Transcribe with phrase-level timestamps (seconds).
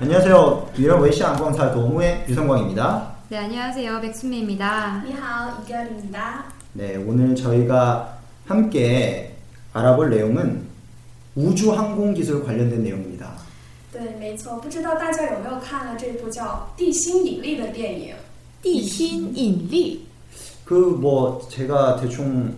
[0.00, 0.72] 안녕하세요.
[0.78, 3.12] 유럽 외시안 광사 도무의 유성광입니다.
[3.28, 4.00] 네, 안녕하세요.
[4.00, 5.02] 백순미입니다.
[5.04, 6.44] 你好，一个领达。
[6.74, 9.36] 네, 오늘 저희가 함께
[9.72, 10.66] 알아볼 내용은
[11.34, 13.30] 우주 항공 기술 관련된 내용입니다.
[13.92, 18.14] 对，没错，不知道大家有没有看了这部叫《地心引力》的电影？
[18.62, 20.06] 地心引力.
[20.64, 22.54] 그 뭐 제가 대충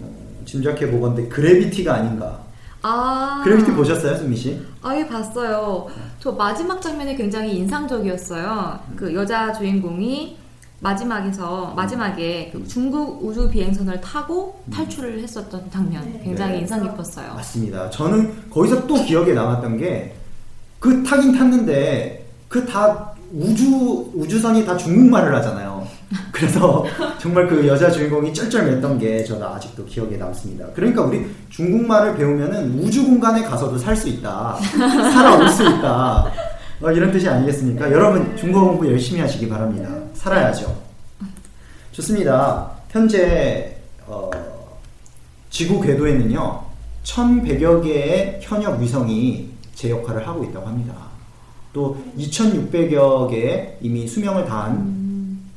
[0.00, 0.06] 어,
[0.44, 2.40] 짐작해 보건데 그래비티가 아닌가.
[2.81, 3.41] 아.
[3.43, 4.59] 그래비티 보셨어요, 수미 씨?
[4.81, 5.87] 아, 예, 봤어요.
[6.19, 8.79] 저 마지막 장면이 굉장히 인상적이었어요.
[8.95, 10.37] 그 여자 주인공이
[10.81, 16.21] 마지막에서 마지막에 그 중국 우주 비행선을 타고 탈출을 했었던 장면 네.
[16.23, 16.59] 굉장히 네.
[16.59, 17.33] 인상 깊었어요.
[17.33, 17.89] 맞습니다.
[17.89, 20.15] 저는 거기서 또 기억에 남았던 게
[20.79, 25.68] 그 타긴 탔는데 그 다 우주 우주선이 다 중국말을 하잖아요.
[26.31, 26.85] 그래서
[27.19, 30.65] 정말 그 여자 주인공이 쩔쩔맸던 게 저는 아직도 기억에 남습니다.
[30.73, 34.55] 그러니까 우리 중국말을 배우면은 우주 공간에 가서도 살 수 있다,
[35.11, 36.31] 살아올 수 있다.
[36.81, 37.91] 어, 이런 뜻이 아니겠습니까?
[37.91, 39.89] 여러분 중국어 공부 열심히 하시기 바랍니다.
[40.13, 40.75] 살아야죠.
[41.91, 42.71] 좋습니다.
[42.89, 44.31] 현재 어,
[45.49, 46.61] 지구 궤도에는요
[47.03, 50.93] 1,100여 개의 현역 위성이 제 역할을 하고 있다고 합니다.
[51.73, 54.98] 또 2,600여 개의 이미 수명을 다한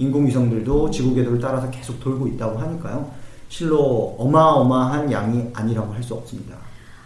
[0.02, 3.12] 인공위성들도 지구 궤도를 따라서 계속 돌고 있다고 하니까요.
[3.50, 6.58] 실로 어마어마한 양이 아니라고 할 수 없습니다.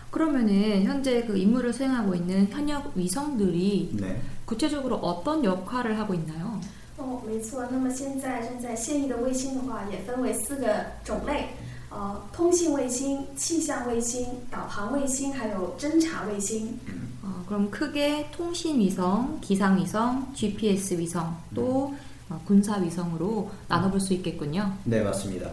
[0.09, 4.21] 그러면은 현재 그 임무를 수행하고 있는 현역 위성들이 네.
[4.45, 6.59] 구체적으로 어떤 역할을 하고 있나요?
[6.97, 7.65] 哦，没错。
[7.71, 10.67] 那么现在正在现役的卫星的话，也分为四个
[11.03, 11.47] 种类，
[11.89, 16.77] 呃，通信卫星、气象卫星、导航卫星，还有侦察卫星。
[17.23, 21.97] 어, 그럼 크게 통신 위성, 기상 위성, GPS 위성, 또 어,
[22.45, 24.71] 군사 위성으로 나눠볼 수 있겠군요.
[24.85, 25.49] 네, 맞습니다.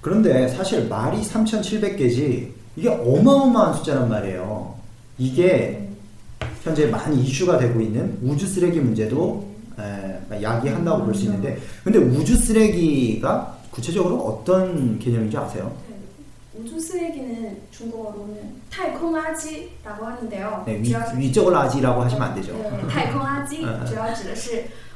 [0.00, 4.74] 그런데 사실 말이 3,700개지 이게 어마어마한 숫자란 말이에요.
[5.18, 5.88] 이게
[6.62, 9.48] 현재 많이 이슈가 되고 있는 우주 쓰레기 문제도
[9.78, 15.72] 에, 야기한다고 볼 수 있는데 근데 우주 쓰레기가 구체적으로 어떤 개념인지 아세요?
[15.86, 18.36] 对，无珠쓰레기는 중국어로는
[18.70, 20.64] 太空垃圾라고 하는데요.
[20.66, 22.52] 네, 主 위, 要 위적을 하지라고 하시면 안 되죠.
[22.54, 24.64] 呃，太空垃圾嗯嗯主要指的是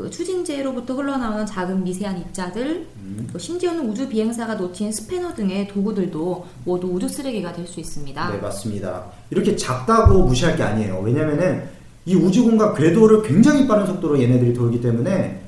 [0.00, 3.28] 그 추진제로부터 흘러나오는 작은 미세한 입자들, 음.
[3.32, 8.30] 또 심지어는 우주 비행사가 놓친 스패너 등의 도구들도 모두 우주 쓰레기가 될 수 있습니다.
[8.32, 9.04] 네, 맞습니다.
[9.30, 11.00] 이렇게 작다고 무시할 게 아니에요.
[11.04, 11.62] 왜냐면은
[12.06, 15.40] 이 우주 공간 궤도를 굉장히 빠른 속도로 얘네들이 돌기 때문에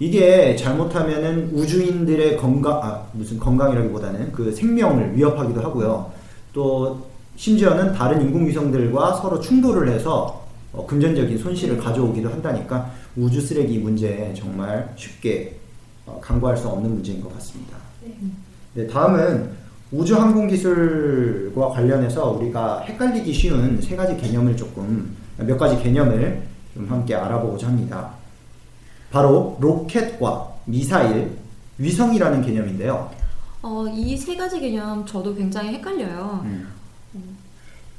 [0.00, 6.10] 이게 잘못하면은 우주인들의 건강, 아, 무슨 건강이라기보다는 그 생명을 위협하기도 하고요.
[6.52, 7.06] 또
[7.36, 10.39] 심지어는 다른 인공위성들과 서로 충돌을 해서
[10.72, 15.56] 어, 금전적인 손실을 가져오기도 한다니까 우주 쓰레기 문제 정말 쉽게
[16.06, 17.76] 어, 간과할 수 없는 문제인 것 같습니다.
[18.04, 18.16] 네.
[18.74, 19.50] 네, 다음은
[19.92, 26.42] 우주 항공 기술과 관련해서 우리가 헷갈리기 쉬운 세 가지 개념을 조금 몇 가지 개념을
[26.74, 28.12] 좀 함께 알아보고자 합니다.
[29.10, 31.32] 바로 로켓과 미사일,
[31.78, 33.10] 위성이라는 개념인데요.
[33.62, 36.42] 어, 이 세 가지 개념 저도 굉장히 헷갈려요.
[36.44, 36.68] 음,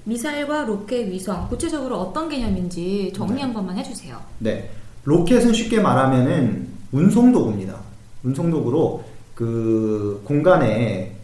[0.04, 3.42] 미사일과 로켓, 위성, 구체적으로 어떤 개념인지 정리 네.
[3.42, 4.20] 한 번만 해주세요.
[4.40, 4.70] 네,
[5.04, 7.76] 로켓은 쉽게 말하면은 운송도구입니다.
[8.24, 9.04] 운송도구로
[9.36, 11.16] 그 공간에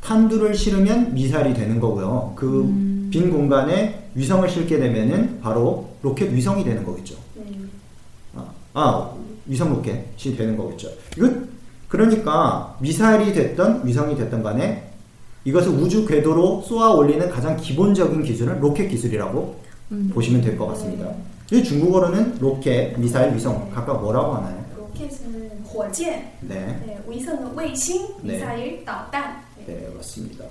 [0.00, 2.32] 탄두를 실으면 미사일이 되는 거고요.
[2.36, 3.30] 그 빈 음.
[3.30, 7.16] 공간에 위성을 실게 되면은 바로 로켓 위성이 되는 거겠죠.
[7.36, 7.44] 네，
[8.34, 9.10] 아, 아,
[9.46, 10.90] 위성 로켓이 되는 거겠죠.
[11.16, 11.30] 이거
[11.88, 14.93] 그러니까 미사일이 됐던 위성이 됐던 간에
[15.45, 19.59] 이것을 우주 궤도로 쏘아 올리는 가장 기본적인 기술은 로켓 기술이라고
[19.91, 20.11] 음.
[20.13, 21.11] 보시면 될 것 같습니다.
[21.51, 24.63] 이 중국어로는 로켓, 미사일, 위성 각각 뭐라고 하나요?
[24.77, 28.33] 로켓은 火箭 네, 네, 위성은 卫星 네.
[28.35, 29.73] ミサイル导弹 네.
[29.73, 30.45] 네 맞습니다.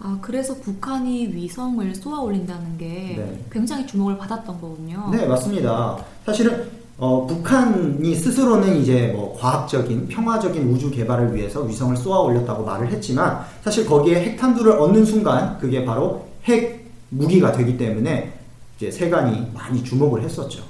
[0.00, 3.44] 아, 그래서 북한이 위성을 쏘아 올린다는 게 네.
[3.50, 5.08] 굉장히 주목을 받았던 거군요.
[5.12, 5.96] 네, 맞습니다.
[6.26, 6.68] 사실은
[6.99, 13.45] 어, 북한이 스스로는 이제 뭐 과학적인 평화적인 우주 개발을 위해서 위성을 쏘아 올렸다고 말을 했지만
[13.63, 18.33] 사실 거기에 핵탄두를 얹는 순간 그게 바로 핵 무기가 되기 때문에
[18.75, 20.63] 이제 세간이 많이 주목을 했었죠.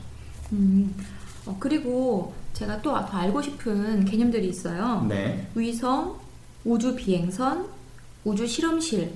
[0.51, 0.93] 음,
[1.47, 5.05] 어, 그리고 제가 또더 알고 싶은 개념들이 있어요.
[5.09, 6.15] 네, 위성,
[6.63, 7.65] 우주 비행선,
[8.23, 9.13] 우주 실험실,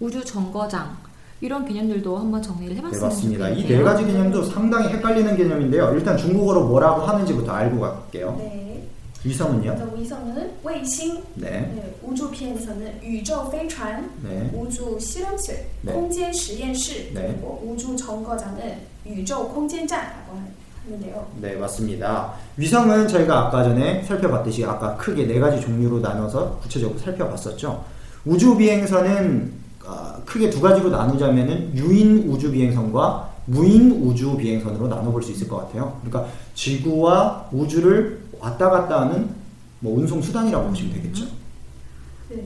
[0.00, 0.96] 우주 정거장
[1.41, 3.49] 이런 개념들도 한번 정리를 네 해봤으면 맞습니다.
[3.49, 3.77] 이 좋겠네요.
[3.77, 5.93] 네 가지 개념도 상당히 헷갈리는 개념인데요.
[5.95, 8.35] 일단 중국어로 뭐라고 하는지부터 알고 갈게요.
[8.37, 8.87] 네.
[9.23, 9.75] 위성은요?
[9.75, 15.93] 먼저 위성은 卫星 네, 네, 우주 비행선은 宇宙飞船 네, 우주 실험실, 네.
[15.93, 17.27] 공간实验室, 네.
[17.27, 20.39] 그리고 우주 정거장은 宇宙空间站라고
[20.85, 21.27] 하는데요.
[21.39, 22.33] 네, 맞습니다.
[22.57, 27.83] 위성은 저희가 아까 전에 살펴봤듯이 아까 크게 네 가지 종류로 나눠서 구체적으로 살펴봤었죠.
[28.25, 29.64] 우주 비행선은 아,
[30.26, 35.98] 크게 두 가지로 나누자면은 유인 우주 비행선과 무인 우주 비행선으로 나눠볼 수 있을 것 같아요.
[36.04, 39.30] 그러니까 지구와 우주를 왔다 갔다 하는
[39.80, 41.26] 뭐 운송 수단이라고 보시면 되겠죠.
[42.30, 42.44] 네.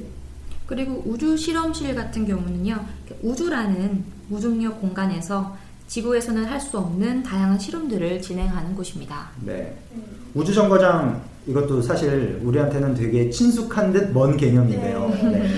[0.66, 2.78] 그리고 우주 실험실 같은 경우는요,
[3.22, 5.56] 우주라는 무중력 공간에서
[5.88, 9.30] 지구에서는 할 수 없는 다양한 실험들을 진행하는 곳입니다.
[9.44, 9.52] 네.
[9.54, 10.02] 네.
[10.34, 15.08] 우주 정거장 이것도 사실 우리한테는 되게 친숙한 듯 먼 개념인데요.
[15.32, 15.56] 네.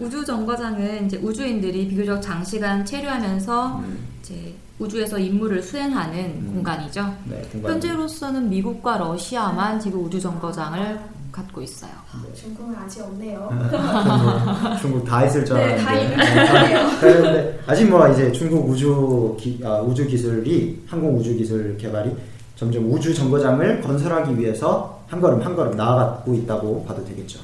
[0.00, 6.50] 우주 정거장은 이제 우주인들이 비교적 장시간 체류하면서 음, 이제 우주에서 임무를 수행하는 음.
[6.54, 7.14] 공간이죠.
[7.26, 7.72] 네, 공간.
[7.74, 10.98] 현재로서는 미국과 러시아만 지금 우주 정거장을
[11.30, 11.90] 갖고 있어요.
[12.34, 13.48] 중국은 아직 없네요.
[13.70, 15.84] 중국, 중국 다 있을 줄 네, 알았는데.
[15.84, 16.98] 다 있는 줄 알았네요.
[17.00, 22.10] 그런데 아직 뭐 이제 중국 우주 기, 아, 우주 기술이 항공 우주 기술 개발이
[22.56, 27.40] 점점 우주 정거장을 건설하기 위해서 한 걸음 한 걸음 나아가고 있다고 봐도 되겠죠.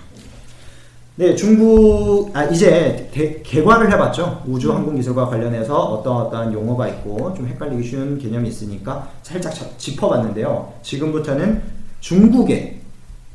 [1.18, 4.42] 네, 중국 아 이제 대- 개괄을 해봤죠.
[4.46, 9.64] 우주 항공 기술과 관련해서 어떤 어떤 용어가 있고 좀 헷갈리기 쉬운 개념이 있으니까 살짝 자-
[9.78, 10.74] 짚어봤는데요.
[10.82, 11.62] 지금부터는
[12.00, 12.80] 중국의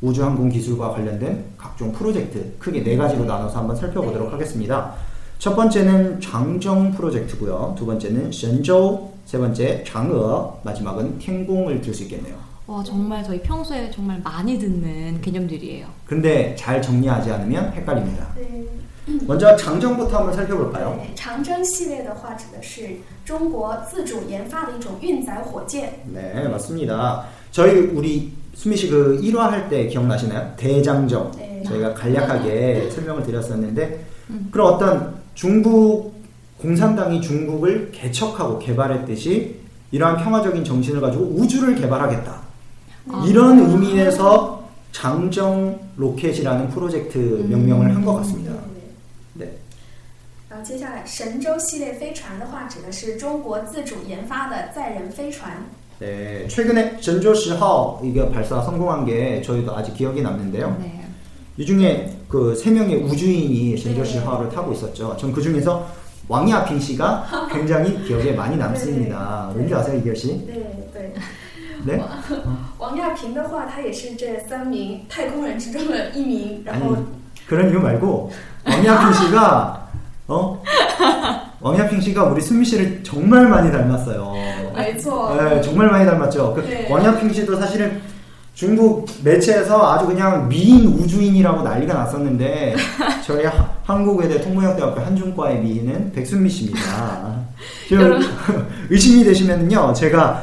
[0.01, 4.31] 우주 항공 기술과 관련된 각종 프로젝트 크게 네 가지로 나눠서 한번 살펴보도록 네.
[4.33, 4.93] 하겠습니다.
[5.39, 7.73] 첫 번째는 장정 프로젝트고요.
[7.79, 12.35] 두 번째는 션저우, 세 번째 장어, 마지막은天공을 들 수 있겠네요.
[12.70, 15.86] 와 정말 저희 평소에 정말 많이 듣는 개념들이에요.
[16.04, 18.26] 근데 잘 정리하지 않으면 헷갈립니다.
[18.34, 18.66] 对
[19.24, 20.96] 먼저 장정부터 한번 살펴볼까요?
[20.96, 22.88] 对，长征系列的话指的是
[23.24, 25.92] 中国自主研发的一种运载火箭。
[26.12, 27.24] 네, 맞습니다.
[27.52, 30.54] 저희 우리 수미 씨 그 1화 할 때 기억나시나요?
[30.56, 31.30] 대장정.
[31.38, 31.62] 네.
[31.64, 34.04] 저희가 간략하게 설명을 드렸었는데
[34.50, 36.12] 그런 어떤 중국
[36.58, 39.60] 공산당이 중국을 개척하고 개발했듯이
[39.92, 42.39] 이러한 평화적인 정신을 가지고 우주를 개발하겠다.
[43.10, 43.24] 아.
[43.26, 47.18] 이런 의미에서 장정 로켓이라는 프로젝트
[47.48, 48.52] 명명을 한 것 같습니다.
[49.38, 49.52] 对 네.
[50.48, 55.52] 然后接下来神舟系列飞船的话，指的是中国自主研发的载人飞船。
[55.98, 60.76] 네, 최근에 전조 10호 이게 발사 성공한 게 저희도 아직 기억이 남는데요.
[60.80, 61.04] 네.
[61.56, 64.20] 이 중에 그 세 명의 우주인이 전조 네.
[64.20, 65.16] 10호를 타고 있었죠.
[65.18, 65.86] 전 그 중에서
[66.28, 69.52] 왕야핑 씨가 굉장히 기억에 많이 남습니다.
[69.54, 69.60] 네.
[69.60, 70.28] 왠지 아세요, 이결 씨?
[70.46, 70.69] 对对，
[71.84, 72.00] 네?
[72.78, 76.62] 王亚平的话，他也是这三名太空人之中的一名。
[76.64, 77.04] 然后 아니
[77.46, 78.32] 그런 이유 말고
[78.64, 79.88] 왕야핑 씨가
[80.26, 80.62] 어
[81.60, 84.32] 왕야핑 씨가 우리 수미 씨를 정말 많이 닮았어요.
[84.74, 86.54] 没错， 네, 정말 많이 닮았죠.
[86.54, 86.88] 그 네.
[86.90, 88.00] 왕야핑 씨도 사실은
[88.54, 92.74] 중국 매체에서 아주 그냥 미인 우주인이라고 난리가 났었는데
[93.24, 97.36] 저희 하- 한국외대 통무역대학교 한중과의 미인은 백순미 씨입니다.
[97.86, 98.18] 지금
[98.90, 100.42] 의심이 되시면요, 제가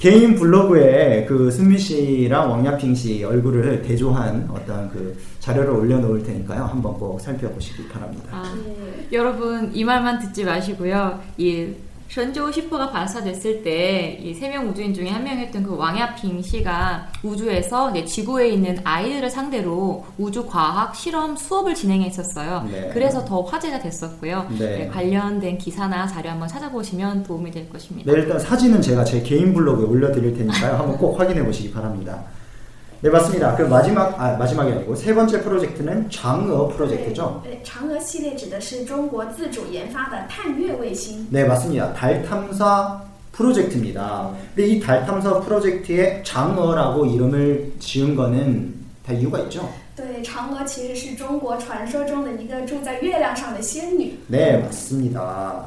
[0.00, 6.94] 개인 블로그에 그 순미 씨랑 왕야핑 씨 얼굴을 대조한 어떤 그 자료를 올려놓을 테니까요, 한번
[6.94, 8.30] 꼭 살펴보시기 바랍니다.
[8.32, 11.20] 아, 对 여러분 이 말만 듣지 마시고요.
[11.36, 11.74] 이
[12.12, 17.90] 전조 10호가 발사됐을 때 이 세 명 우주인 중에 한 명이었던 그 왕야핑 씨가 우주에서
[17.92, 22.66] 이제 지구에 있는 아이들을 상대로 우주 과학 실험 수업을 진행했었어요.
[22.70, 22.90] 네.
[22.92, 24.46] 그래서 더 화제가 됐었고요.
[24.58, 24.58] 네.
[24.58, 28.10] 네, 관련된 기사나 자료 한번 찾아보시면 도움이 될 것입니다.
[28.12, 30.72] 네, 일단 사진은 제가 제 개인 블로그에 올려드릴 테니까요.
[30.78, 32.24] 한번 꼭 확인해 보시기 바랍니다.
[33.01, 33.55] 네, 맞습니다.
[33.55, 37.41] 그 마지막, 아, 마지막이 아니고 세 번째 프로젝트는 장어 프로젝트죠.
[37.43, 41.27] 对，嫦娥系列指的是中国自主研发的探月卫星。
[41.29, 41.93] 네, 맞습니다.
[41.93, 42.99] 달 탐사
[43.31, 44.31] 프로젝트입니다.
[44.55, 48.73] 근데 이 달 탐사 프로젝트에 장어라고 이름을 지은 거는
[49.05, 49.69] 다 이유가 있죠.
[49.95, 54.17] 对，嫦娥其实是中国传说中的一个住在月亮上的仙女。
[54.31, 55.63] 네, 맞습니다.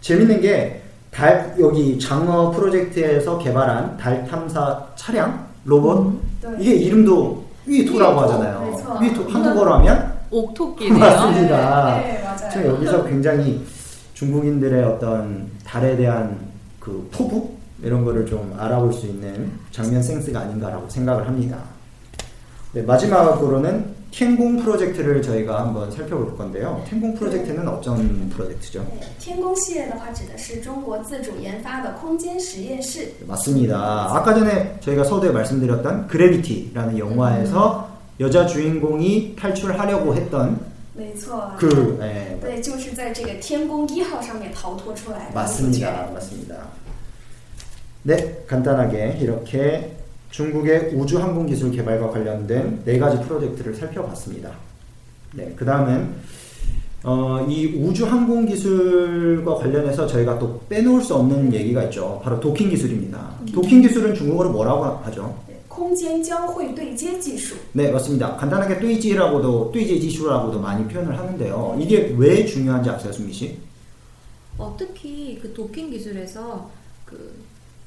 [0.00, 0.80] 재밌는 게
[1.12, 8.71] 달 여기 장어 프로젝트에서 개발한 달 탐사 차량 로봇 对， 이게 이름도 위토라고 위토, 하잖아요.
[8.99, 8.99] 그렇죠.
[9.01, 10.99] 위토 한국어로 하면 옥토끼네요.
[10.99, 11.95] 맞습니다.
[11.99, 12.23] 네.
[12.53, 13.65] 저 여기서 굉장히
[14.13, 16.37] 중국인들의 어떤 달에 대한
[16.79, 17.49] 그 포부
[17.81, 21.57] 이런 거를 좀 알아볼 수 있는 장면 센스가 아닌가라고 생각을 합니다.
[22.73, 26.82] 네, 마지막으로는 텐공 프로젝트를 저희가 한번 살펴볼 건데요.
[26.88, 28.84] 텐공 프로젝트는 어떤 프로젝트죠?
[28.98, 33.08] 对天宫系列的话，指的是中国自主研发的空间实验室。
[33.26, 33.76] 맞습니다.
[34.14, 37.88] 아까 전에 저희가 서두에 말씀드렸던 그래비티라는 영화에서
[38.20, 40.58] 여자 주인공이 탈출하려고 했던
[40.96, 45.86] 没错， 그 예, 对，就是在这个天宫一号上面逃脱出来的主角。
[45.86, 46.10] 맞습니다.
[46.12, 46.54] 맞습니다.
[48.02, 49.96] 네, 간단하게 이렇게
[50.34, 54.50] 중국의 우주 항공 기술 개발과 관련된 네 가지 프로젝트를 살펴봤습니다.
[55.34, 56.14] 네, 그 다음은
[57.02, 62.20] 어, 이 우주 항공 기술과 관련해서 저희가 또 빼놓을 수 없는 얘기가 있죠.
[62.22, 63.36] 바로 도킹 기술입니다.
[63.52, 65.34] 도킹 기술은 중국어로 뭐라고 하죠?
[65.46, 67.56] 对空间交会对接技术。
[67.72, 68.36] 네, 맞습니다.
[68.36, 71.78] 간단하게 뚜이지라고도 뚜이지 기술이라고도 많이 표현을 하는데요.
[71.80, 73.56] 이게 왜 중요한지 아세요, 수미 씨?
[74.58, 76.70] 어, 특히 그 도킹 기술에서
[77.06, 77.34] 그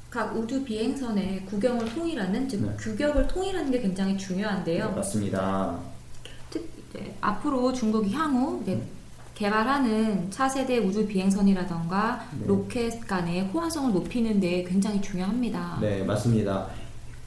[0.09, 2.75] 각 우주 비행선의 구경을 통일하는 즉 네.
[2.79, 4.91] 규격을 통일하는 게 굉장히 중요한데요.
[4.95, 5.77] 맞습니다.
[6.49, 8.81] 특 이제 앞으로 중국이 향후 이제
[9.35, 12.47] 개발하는 차세대 우주 비행선이라던가 네.
[12.47, 15.77] 로켓 간의 호환성을 높이는 데 굉장히 중요합니다.
[15.79, 16.65] 네, 맞습니다.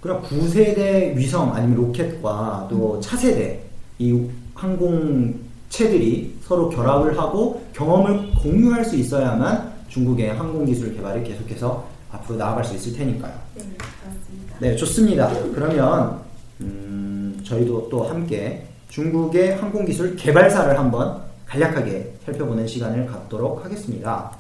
[0.01, 3.63] 그럼 9세대 위성 아니면 로켓과 또 차세대
[4.01, 12.64] 이 항공체들이 서로 결합을 하고 경험을 공유할 수 있어야만 중국의 항공기술 개발이 계속해서 앞으로 나아갈
[12.64, 13.34] 수 있을 테니까요.
[13.56, 13.64] 对，
[14.06, 15.30] 맞습니다 네, 좋습니다.
[15.54, 16.22] 그러면
[16.62, 24.32] 음, 저희도 또 함께 중국의 항공기술 개발사를 한번 간략하게 살펴보는 시간을 갖도록 하겠습니다.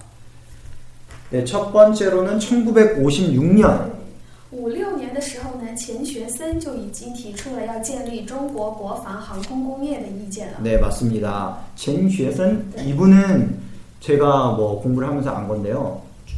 [1.29, 3.97] 네, 첫 번째로는 1956년
[4.49, 10.59] 五六年的时候呢，钱学森就已经提出了要建立中国国防航空工业的意见了。
[10.63, 11.57] 네, 맞습니다.
[11.75, 13.57] 젠 쉐슨 이분은
[13.99, 16.01] 제가 뭐 공부를 하면서 안 건데요.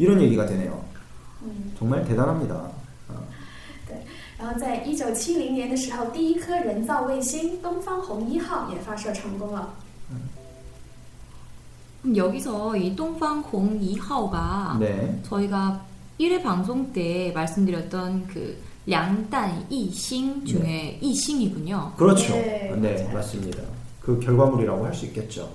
[0.00, 0.84] 이런 얘기가 되네요.
[1.42, 2.54] 嗯， 정말 대단합니다.
[3.08, 3.14] 어,
[4.38, 9.68] 然后在一九七零年的时候，第一颗人造卫星东方红一号也发射成功了。
[12.02, 15.20] 그럼 여기서 이 동방홍 2하오가 네.
[15.28, 15.80] 저희가
[16.20, 21.94] 1회 방송 때 말씀드렸던 그 량단 이싱 중에 이싱이군요.
[21.96, 22.34] 그렇죠.
[22.34, 23.14] 네, 네, 맞아요.
[23.14, 23.58] 맞습니다.
[24.00, 25.50] 그 결과물이라고 할 수 있겠죠.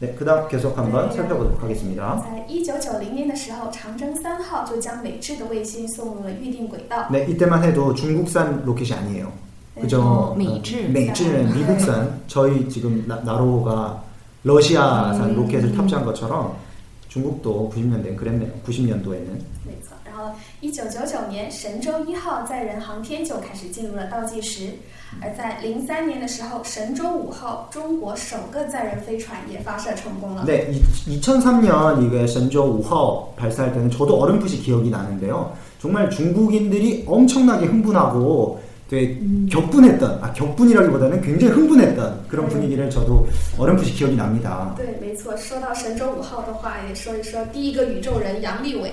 [0.00, 1.16] 네, 그다음 계속 한번 네.
[1.16, 2.18] 살펴보도록 하겠습니다.
[2.22, 7.06] 在一九九零年的时候，长征三号就将美制的卫星送入了预定轨道。
[7.10, 9.30] 네, 이때만 해도 중국산 로켓이 아니에요.
[9.78, 10.00] 그죠?
[10.02, 10.88] 어, 메이즈.
[10.90, 12.20] 메이즈는 미국산.
[12.26, 14.02] 저희 지금 나, 나로가
[14.42, 15.36] 러시아산 음.
[15.36, 16.56] 로켓을 탑재한 것처럼
[17.08, 18.50] 중국도 90년대엔 그랬네요.
[18.66, 19.40] 90년도에는.
[20.54, 24.70] 没错，然后一九九九年，神舟一号载人航天就开始进入了倒计时，
[25.20, 30.44] 而在零三年的时候，神舟五号中国首个载人飞船也发射成功了。
[30.46, 30.70] 네,
[31.06, 35.52] 2003년 이게神舟 5호 발사할 때는 저도 어렴풋이 기억이 나는데요.
[35.80, 43.24] 정말 중국인들이 엄청나게 흥분하고 되게 격분했던, 아, 격분이라기보다는 굉장히 흥분했던 그런 분위기를 저도
[43.56, 44.74] 어렴풋이 기억이 납니다.
[44.76, 45.36] 对，没错。
[45.36, 48.92] 说到神舟五号的话，也说一说第一个宇宙人杨利伟。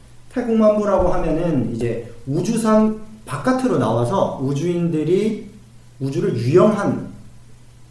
[0.33, 5.49] 태국만부라고 하면은 이제 우주선 바깥으로 나와서 우주인들이
[5.99, 7.11] 우주를 유영한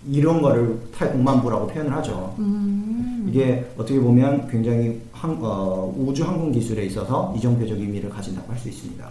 [0.09, 2.35] 이런 거를 태국만부라고 표현을 하죠.
[2.39, 3.27] 음.
[3.29, 8.69] 이게 어떻게 보면 굉장히 항, 어, 우주 항공 기술에 있어서 이정표적 의미를 가진다고 할 수
[8.69, 9.07] 있습니다.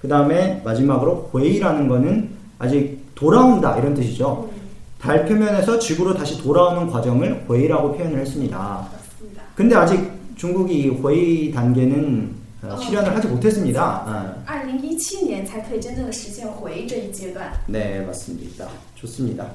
[0.00, 4.50] 그 다음에 마지막으로 회의라는 거는 아직 돌아온다 이런 뜻이죠.
[5.00, 8.88] 달 표면에서 지구로 다시 돌아오는 과정을 회의라고 표현을 했습니다.
[8.90, 9.42] 그렇습니다.
[9.54, 13.82] 근데 아직 중국이 회의 단계는 어, 실현을 하지 못했습니다.
[14.06, 17.52] 아, 二零一七年才可以真正的实现回这一阶段。
[17.66, 18.68] 네, 맞습니다.
[18.94, 19.46] 좋습니다.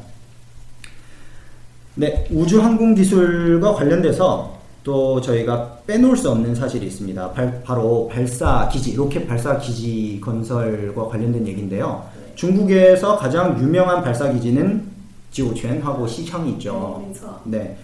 [1.96, 7.33] 네, 우주 항공 기술과 관련돼서 또 저희가 빼놓을 수 없는 사실이 있습니다.
[7.33, 12.05] 발, 바로 발사 기지, 로켓 발사 기지 건설과 관련된 얘기인데요.
[12.35, 14.91] 중국에서 가장 유명한 발사 기지는
[15.31, 16.75] 지오첸하고 시창이 있죠.
[16.75, 17.41] 어, 그렇죠.
[17.45, 17.77] 네.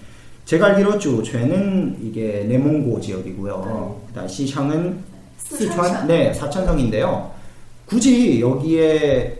[0.44, 3.64] 제가 알기로 지오첸은 이게 내몽고 지역이고요.
[3.66, 4.06] 네.
[4.08, 4.98] 그다음 시창은
[5.38, 7.30] 스촨, 네, 사천성인데요.
[7.86, 9.36] 굳이 여기에서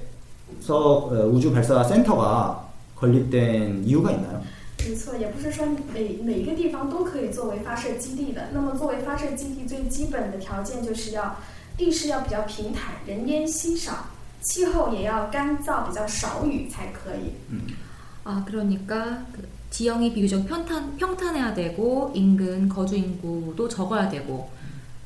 [0.69, 4.43] 어, 우주 발사 센터가 건립된 이유가 있나요?
[4.80, 8.50] 没错，也不是说每每一个地方都可以作为发射基地的。
[8.54, 11.38] 那么作为发射基地，最基本的条件就是要
[11.78, 14.08] 地势要比较平坦，人烟稀少，
[14.42, 17.34] 气候也要干燥，比较少雨才可以。
[18.25, 24.50] 아 그러니까 그 지형이 비교적 평탄 평탄해야 되고 인근 거주 인구도 적어야 되고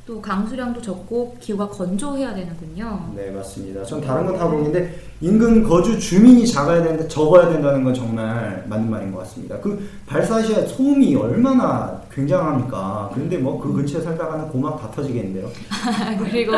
[0.05, 3.13] 또 강수량도 적고 기후가 건조해야 되는군요.
[3.15, 3.85] 네 맞습니다.
[3.85, 8.91] 전 다른 건 다 모르는데 인근 거주 주민이 작아야 되는데 적어야 된다는 건 정말 맞는
[8.91, 9.61] 말인 것 같습니다.
[9.61, 13.11] 그 발사 시에 소음이 얼마나 굉장합니까?
[13.15, 15.49] 그런데 뭐 그 근처에 살다가는 고막 다 터지겠는데요.
[16.19, 16.53] 그리고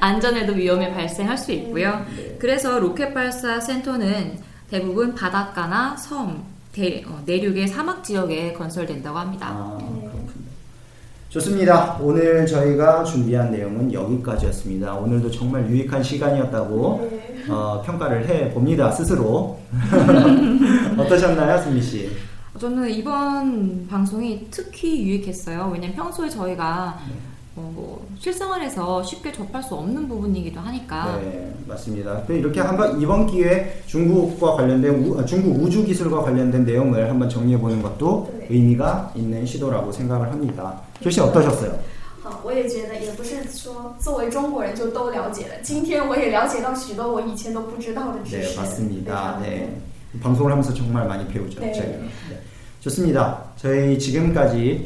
[0.00, 2.04] 안전에도 위험이 발생할 수 있고요.
[2.16, 2.36] 네.
[2.40, 4.38] 그래서 로켓 발사 센터는
[4.70, 9.46] 대부분 바닷가나 섬, 대, 어, 내륙의 사막 지역에 건설된다고 합니다.
[9.52, 9.78] 아.
[11.30, 11.98] 좋습니다.
[12.00, 14.94] 오늘 저희가 준비한 내용은 여기까지였습니다.
[14.94, 17.10] 오늘도 정말 유익한 시간이었다고
[17.50, 18.90] 어, 평가를 해 봅니다.
[18.90, 19.58] 스스로
[20.96, 22.10] 어떠셨나요, 승미 씨?
[22.58, 25.70] 저는 이번 방송이 특히 유익했어요.
[25.72, 27.14] 왜냐면 평소에 저희가 네.
[27.56, 32.24] 어, 뭐 실생활에서 쉽게 접할 수 없는 부분이기도 하니까 네, 맞습니다.
[32.26, 37.28] 또 이렇게 한번 이번 기회에 중국과 관련된 우, 아, 중국 우주 기술과 관련된 내용을 한번
[37.28, 38.46] 정리해 보는 것도 네.
[38.50, 40.80] 의미가 있는 시도라고 생각을 합니다.
[41.01, 41.71] 교씨 어떠셨어요?
[42.23, 45.55] 好，我也觉得，也不是说作为中国人就都了解了。
[45.61, 48.57] 今天我也了解到许多我以前都不知道的知 네, 识。
[48.57, 49.05] 맞습니다.
[49.05, 49.69] 非常 네.
[50.21, 51.59] 방송을 하면서 정말 많이 배우죠.
[51.59, 51.73] 네.
[51.73, 51.97] 저희가.
[51.97, 52.39] 네.
[52.79, 53.43] 좋습니다.
[53.57, 54.85] 저희 지금까지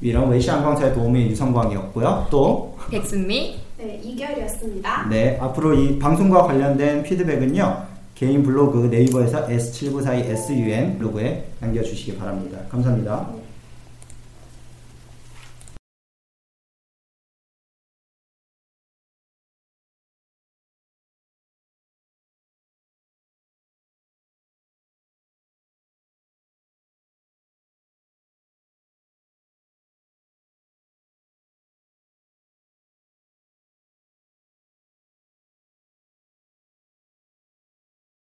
[0.00, 2.28] 이런 웨이시안 광사의 도움의 유성광이었고요.
[2.30, 5.08] 또 백순미 네, 이결이었습니다.
[5.10, 7.92] 네, 앞으로 이 방송과 관련된 피드백은요.
[8.14, 12.58] 개인 블로그 네이버에서 S7942SUN 블로그에 남겨주시기 바랍니다.
[12.70, 13.26] 감사합니다.
[13.34, 13.42] 네,